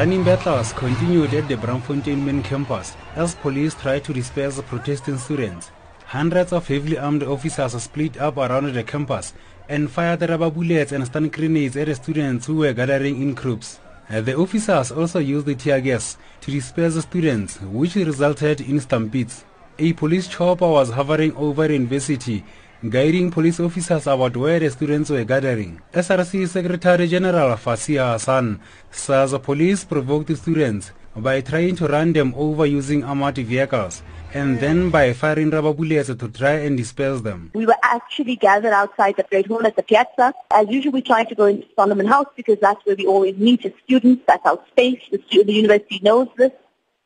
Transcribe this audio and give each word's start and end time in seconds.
Running 0.00 0.24
battles 0.24 0.72
continued 0.72 1.34
at 1.34 1.46
the 1.46 1.56
Braamfontein 1.56 2.24
main 2.24 2.42
campus 2.42 2.96
as 3.16 3.34
police 3.34 3.74
tried 3.74 4.02
to 4.04 4.14
disperse 4.14 4.58
protesting 4.62 5.18
students. 5.18 5.70
Hundreds 6.06 6.54
of 6.54 6.66
heavily 6.66 6.96
armed 6.96 7.22
officers 7.22 7.82
split 7.82 8.16
up 8.16 8.38
around 8.38 8.72
the 8.72 8.82
campus 8.82 9.34
and 9.68 9.90
fired 9.90 10.22
rubber 10.22 10.50
bullets 10.50 10.92
and 10.92 11.04
stun 11.04 11.28
grenades 11.28 11.76
at 11.76 11.86
the 11.86 11.94
students 11.94 12.46
who 12.46 12.54
were 12.54 12.72
gathering 12.72 13.20
in 13.20 13.34
groups. 13.34 13.78
Uh, 14.08 14.22
the 14.22 14.34
officers 14.34 14.90
also 14.90 15.18
used 15.18 15.44
the 15.44 15.54
tear 15.54 15.82
gas 15.82 16.16
to 16.40 16.50
disperse 16.50 16.94
the 16.94 17.02
students, 17.02 17.60
which 17.60 17.94
resulted 17.96 18.62
in 18.62 18.80
stampedes. 18.80 19.44
A 19.78 19.92
police 19.92 20.28
chopper 20.28 20.66
was 20.66 20.88
hovering 20.88 21.36
over 21.36 21.68
the 21.68 21.74
university, 21.74 22.42
guiding 22.88 23.30
police 23.30 23.60
officers 23.60 24.06
about 24.06 24.34
where 24.36 24.58
the 24.58 24.70
students 24.70 25.10
were 25.10 25.24
gathering. 25.24 25.80
SRC 25.92 26.48
Secretary 26.48 27.06
General 27.06 27.56
Fasiha 27.56 28.12
Hassan 28.12 28.58
says 28.90 29.32
the 29.32 29.38
police 29.38 29.84
provoked 29.84 30.28
the 30.28 30.36
students 30.36 30.92
by 31.14 31.42
trying 31.42 31.76
to 31.76 31.86
run 31.86 32.14
them 32.14 32.32
over 32.36 32.64
using 32.64 33.04
armored 33.04 33.36
vehicles 33.36 34.02
and 34.32 34.60
then 34.60 34.88
by 34.88 35.12
firing 35.12 35.50
rubber 35.50 35.74
bullets 35.74 36.06
to 36.08 36.28
try 36.28 36.52
and 36.52 36.78
disperse 36.78 37.20
them. 37.20 37.50
We 37.54 37.66
were 37.66 37.76
actually 37.82 38.36
gathered 38.36 38.72
outside 38.72 39.16
the 39.16 39.24
Great 39.24 39.46
Hall 39.46 39.66
at 39.66 39.76
the 39.76 39.82
piazza. 39.82 40.32
As 40.50 40.68
usual, 40.70 40.92
we 40.92 41.02
tried 41.02 41.28
to 41.28 41.34
go 41.34 41.46
into 41.46 41.66
Solomon 41.76 42.06
House 42.06 42.28
because 42.34 42.58
that's 42.60 42.84
where 42.86 42.96
we 42.96 43.06
always 43.06 43.36
meet 43.36 43.66
as 43.66 43.72
students. 43.84 44.22
That's 44.26 44.46
our 44.46 44.58
space. 44.70 45.02
The, 45.10 45.18
the 45.42 45.52
university 45.52 46.00
knows 46.02 46.28
this. 46.36 46.52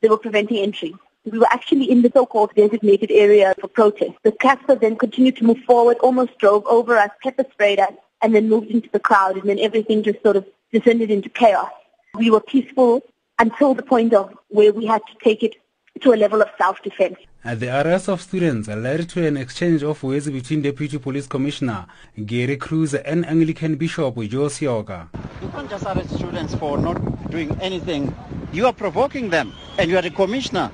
They 0.02 0.08
were 0.08 0.18
preventing 0.18 0.58
entry. 0.58 0.94
We 1.24 1.38
were 1.38 1.48
actually 1.50 1.90
in 1.90 2.02
the 2.02 2.10
so-called 2.12 2.54
designated 2.54 3.10
area 3.10 3.54
for 3.58 3.68
protest. 3.68 4.12
The 4.24 4.32
Casspir 4.32 4.78
then 4.78 4.96
continued 4.96 5.36
to 5.38 5.44
move 5.44 5.58
forward, 5.66 5.96
almost 5.98 6.36
drove 6.38 6.66
over 6.66 6.98
us, 6.98 7.10
pepper 7.22 7.46
sprayed 7.50 7.80
us, 7.80 7.92
and 8.20 8.34
then 8.34 8.50
moved 8.50 8.70
into 8.70 8.90
the 8.90 9.00
crowd, 9.00 9.38
and 9.38 9.48
then 9.48 9.58
everything 9.58 10.02
just 10.02 10.22
sort 10.22 10.36
of 10.36 10.46
descended 10.70 11.10
into 11.10 11.30
chaos. 11.30 11.70
We 12.14 12.30
were 12.30 12.40
peaceful 12.40 13.02
until 13.38 13.72
the 13.72 13.82
point 13.82 14.12
of 14.12 14.36
where 14.48 14.72
we 14.72 14.84
had 14.84 15.00
to 15.06 15.14
take 15.24 15.42
it 15.42 15.56
to 16.02 16.12
a 16.12 16.16
level 16.16 16.42
of 16.42 16.48
self-defense. 16.58 17.16
The 17.44 17.68
arrest 17.68 18.08
of 18.08 18.20
students 18.20 18.68
led 18.68 19.08
to 19.10 19.26
an 19.26 19.36
exchange 19.36 19.82
of 19.82 20.02
words 20.02 20.28
between 20.28 20.60
Deputy 20.60 20.98
Police 20.98 21.26
Commissioner 21.26 21.86
Gary 22.26 22.56
Kruser 22.56 23.02
and 23.04 23.24
Anglican 23.26 23.76
Bishop 23.76 24.14
Joe 24.28 24.48
Seoka. 24.48 25.08
You 25.40 25.48
can't 25.48 25.70
just 25.70 25.84
arrest 25.84 26.14
students 26.14 26.54
for 26.54 26.76
not 26.76 27.30
doing 27.30 27.56
anything. 27.60 28.14
You 28.52 28.66
are 28.66 28.72
provoking 28.72 29.30
them, 29.30 29.52
and 29.78 29.90
you 29.90 29.96
are 29.96 30.02
the 30.02 30.10
commissioner. 30.10 30.70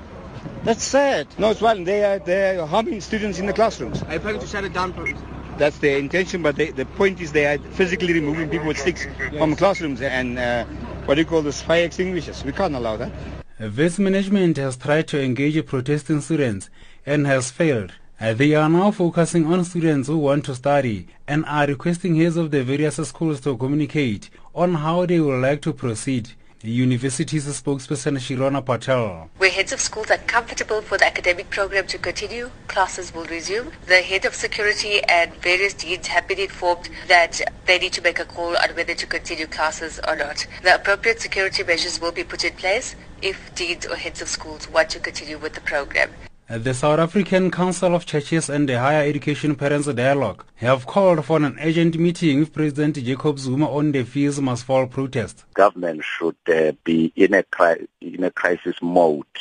That's 0.63 0.83
sad. 0.83 1.27
No, 1.39 1.49
it's 1.49 1.61
well, 1.61 1.83
they 1.83 2.03
are, 2.05 2.19
they 2.19 2.57
are 2.57 2.67
harming 2.67 3.01
students 3.01 3.39
in 3.39 3.47
the 3.47 3.53
classrooms. 3.53 4.03
Are 4.03 4.13
you 4.13 4.19
planning 4.19 4.41
to 4.41 4.47
shut 4.47 4.63
it 4.63 4.73
down, 4.73 4.93
please? 4.93 5.17
That's 5.57 5.79
their 5.79 5.97
intention, 5.97 6.43
but 6.43 6.55
they, 6.55 6.69
the 6.69 6.85
point 6.85 7.19
is 7.19 7.31
they 7.31 7.47
are 7.47 7.57
physically 7.71 8.13
removing 8.13 8.49
people 8.49 8.67
with 8.67 8.77
sticks 8.77 9.07
from 9.37 9.55
classrooms 9.55 10.01
and 10.01 10.37
uh, 10.37 10.65
what 11.05 11.15
do 11.15 11.21
you 11.21 11.25
call 11.27 11.41
this, 11.41 11.61
fire 11.61 11.85
extinguishers. 11.85 12.43
We 12.43 12.51
can't 12.51 12.75
allow 12.75 12.97
that. 12.97 13.11
This 13.59 13.97
management 13.99 14.57
has 14.57 14.77
tried 14.77 15.07
to 15.09 15.21
engage 15.21 15.63
protesting 15.65 16.21
students 16.21 16.69
and 17.05 17.25
has 17.25 17.51
failed. 17.51 17.93
Uh, 18.19 18.33
They 18.33 18.53
are 18.53 18.69
now 18.69 18.91
focusing 18.91 19.51
on 19.51 19.63
students 19.65 20.07
who 20.07 20.17
want 20.19 20.45
to 20.45 20.53
study 20.53 21.07
and 21.27 21.43
are 21.45 21.65
requesting 21.65 22.15
heads 22.15 22.37
of 22.37 22.51
the 22.51 22.63
various 22.63 22.97
schools 23.07 23.41
to 23.41 23.57
communicate 23.57 24.29
on 24.53 24.75
how 24.75 25.07
they 25.07 25.19
would 25.19 25.41
like 25.41 25.61
to 25.63 25.73
proceed. 25.73 26.29
The 26.63 26.69
university's 26.69 27.47
spokesperson 27.47 28.19
Shirona 28.19 28.63
Patel. 28.63 29.31
Where 29.39 29.49
heads 29.49 29.71
of 29.73 29.81
schools 29.81 30.11
are 30.11 30.19
comfortable 30.19 30.83
for 30.83 30.95
the 30.95 31.07
academic 31.07 31.49
program 31.49 31.87
to 31.87 31.97
continue, 31.97 32.51
classes 32.67 33.11
will 33.15 33.25
resume. 33.25 33.71
The 33.87 34.03
head 34.03 34.25
of 34.25 34.35
security 34.35 35.01
and 35.05 35.33
various 35.37 35.73
deans 35.73 36.05
have 36.05 36.27
been 36.27 36.37
informed 36.37 36.91
that 37.07 37.41
they 37.65 37.79
need 37.79 37.93
to 37.93 38.01
make 38.03 38.19
a 38.19 38.25
call 38.25 38.55
on 38.55 38.75
whether 38.75 38.93
to 38.93 39.07
continue 39.07 39.47
classes 39.47 39.99
or 40.07 40.15
not. 40.15 40.45
The 40.61 40.75
appropriate 40.75 41.19
security 41.19 41.63
measures 41.63 41.99
will 41.99 42.11
be 42.11 42.23
put 42.23 42.45
in 42.45 42.53
place 42.53 42.95
if 43.23 43.55
deans 43.55 43.87
or 43.87 43.95
heads 43.95 44.21
of 44.21 44.27
schools 44.27 44.69
want 44.69 44.91
to 44.91 44.99
continue 44.99 45.39
with 45.39 45.55
the 45.55 45.61
program. 45.61 46.11
Uh, 46.51 46.57
The 46.57 46.73
South 46.73 46.99
African 46.99 47.49
Council 47.49 47.95
of 47.95 48.05
Churches 48.05 48.49
and 48.49 48.67
the 48.67 48.77
Higher 48.77 49.07
Education 49.07 49.55
Parents 49.55 49.87
Dialogue 49.87 50.43
have 50.55 50.85
called 50.85 51.23
for 51.23 51.37
an 51.37 51.57
urgent 51.61 51.97
meeting 51.97 52.39
with 52.39 52.51
President 52.51 52.95
Jacob 52.95 53.39
Zuma 53.39 53.71
on 53.71 53.93
the 53.93 54.03
fees 54.03 54.41
must 54.41 54.65
fall 54.65 54.85
protest. 54.87 55.45
government 55.53 56.03
should 56.03 56.35
uh, 56.49 56.73
be 56.83 57.13
in 57.15 57.33
a 57.33 57.43
cri- 57.43 57.87
in 58.01 58.23
a 58.25 58.31
crisis 58.31 58.75
mode 58.81 59.35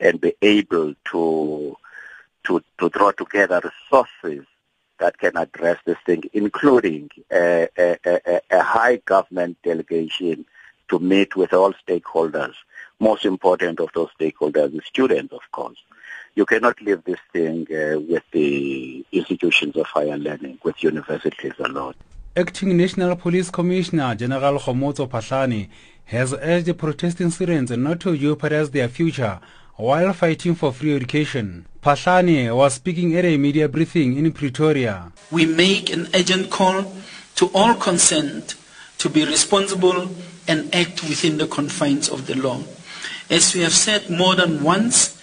and 0.00 0.20
be 0.20 0.32
able 0.42 0.94
to 1.12 1.76
to 2.44 2.52
to 2.78 2.88
draw 2.88 3.12
together 3.12 3.60
resources 3.70 4.44
that 4.98 5.18
can 5.18 5.36
address 5.36 5.78
this 5.84 5.98
thing, 6.06 6.22
including 6.32 7.10
a, 7.30 7.68
a, 7.78 7.98
a, 8.04 8.40
a 8.50 8.62
high 8.62 8.96
government 9.12 9.56
delegation 9.62 10.44
to 10.88 10.98
meet 10.98 11.36
with 11.36 11.52
all 11.52 11.72
stakeholders. 11.86 12.54
Most 12.98 13.24
important 13.24 13.78
of 13.78 13.90
those 13.94 14.08
stakeholders 14.18 14.74
is 14.74 14.84
students, 14.86 15.32
of 15.32 15.42
course. 15.52 15.76
You 16.36 16.44
cannot 16.44 16.80
leave 16.82 17.02
this 17.04 17.18
thing 17.32 17.66
uh, 17.70 17.98
with 17.98 18.22
the 18.30 19.04
institutions 19.10 19.74
of 19.74 19.86
higher 19.86 20.18
learning, 20.18 20.58
with 20.62 20.82
universities 20.82 21.54
alone. 21.58 21.94
Acting 22.36 22.76
National 22.76 23.16
Police 23.16 23.50
Commissioner 23.50 24.14
General 24.14 24.58
Khomotso 24.58 25.08
Phahlane 25.08 25.70
has 26.04 26.34
urged 26.34 26.66
the 26.66 26.74
protesting 26.74 27.30
students 27.30 27.72
not 27.72 28.00
to 28.00 28.14
jeopardize 28.18 28.70
their 28.70 28.88
future 28.88 29.40
while 29.76 30.12
fighting 30.12 30.54
for 30.54 30.74
free 30.74 30.94
education. 30.94 31.64
Phahlane 31.82 32.54
was 32.54 32.74
speaking 32.74 33.16
at 33.16 33.24
a 33.24 33.38
media 33.38 33.66
briefing 33.66 34.18
in 34.18 34.30
Pretoria. 34.30 35.10
we 35.30 35.46
make 35.46 35.90
an 35.90 36.06
urgent 36.14 36.50
call 36.50 36.84
to 37.36 37.50
all 37.54 37.74
concerned 37.74 38.54
to 38.98 39.08
be 39.08 39.24
responsible 39.24 40.10
and 40.46 40.74
act 40.74 41.02
within 41.04 41.38
the 41.38 41.46
confines 41.46 42.10
of 42.10 42.26
the 42.26 42.34
law. 42.34 42.60
As 43.30 43.54
we 43.54 43.62
have 43.62 43.72
said 43.72 44.10
more 44.10 44.34
than 44.34 44.62
once, 44.62 45.15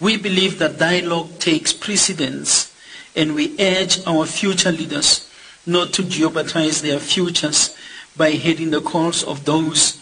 we 0.00 0.16
believe 0.16 0.58
that 0.58 0.78
dialogue 0.78 1.38
takes 1.38 1.72
precedence 1.72 2.74
and 3.14 3.34
we 3.34 3.54
urge 3.60 4.04
our 4.06 4.24
future 4.24 4.72
leaders 4.72 5.30
not 5.66 5.92
to 5.92 6.02
jeopardize 6.02 6.80
their 6.80 6.98
futures 6.98 7.76
by 8.16 8.30
heading 8.30 8.70
the 8.70 8.80
calls 8.80 9.22
of 9.24 9.44
those 9.44 10.00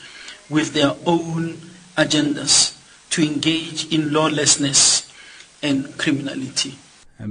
with 0.48 0.72
their 0.72 0.94
own 1.04 1.58
agendas 1.96 2.74
to 3.10 3.22
engage 3.22 3.92
in 3.92 4.12
lawlessness 4.12 5.12
and 5.62 5.96
criminality. 5.98 6.78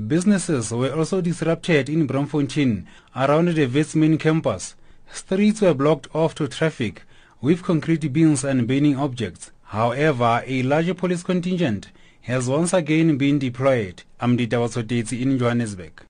Businesses 0.07 0.71
were 0.71 0.93
also 0.93 1.21
disrupted 1.21 1.87
in 1.87 2.07
Braamfontein 2.07 2.85
around 3.15 3.47
the 3.47 3.65
Wits 3.67 3.95
main 3.95 4.17
campus. 4.17 4.75
Streets 5.11 5.61
were 5.61 5.73
blocked 5.73 6.13
off 6.13 6.35
to 6.35 6.47
traffic 6.49 7.03
with 7.39 7.63
concrete 7.63 8.11
bins 8.11 8.43
and 8.43 8.67
burning 8.67 8.97
objects. 8.97 9.51
However, 9.63 10.43
a 10.45 10.63
larger 10.63 10.93
police 10.93 11.23
contingent 11.23 11.87
has 12.27 12.49
once 12.49 12.73
again 12.73 13.17
been 13.17 13.39
deployed. 13.39 14.03
Ditaba 14.35 14.67
Tsotetsi 14.67 15.21
in 15.21 15.39
Johannesburg. 15.39 16.03